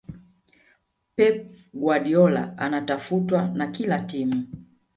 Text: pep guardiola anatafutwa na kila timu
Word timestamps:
pep 1.15 1.53
guardiola 1.73 2.57
anatafutwa 2.57 3.47
na 3.47 3.67
kila 3.67 3.99
timu 3.99 4.45